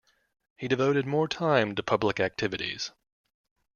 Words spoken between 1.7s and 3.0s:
to public activities.